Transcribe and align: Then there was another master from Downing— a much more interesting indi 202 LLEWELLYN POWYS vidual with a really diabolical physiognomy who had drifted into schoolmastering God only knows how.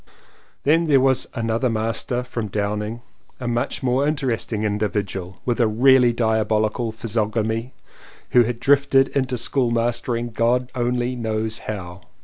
Then 0.63 0.85
there 0.85 0.99
was 0.99 1.27
another 1.35 1.69
master 1.69 2.23
from 2.23 2.47
Downing— 2.47 3.03
a 3.39 3.47
much 3.47 3.83
more 3.83 4.07
interesting 4.07 4.63
indi 4.63 4.79
202 4.79 4.87
LLEWELLYN 4.87 5.03
POWYS 5.03 5.35
vidual 5.35 5.39
with 5.45 5.59
a 5.59 5.67
really 5.67 6.11
diabolical 6.11 6.91
physiognomy 6.91 7.75
who 8.31 8.41
had 8.41 8.59
drifted 8.59 9.09
into 9.09 9.35
schoolmastering 9.37 10.31
God 10.33 10.71
only 10.73 11.15
knows 11.15 11.59
how. 11.69 12.01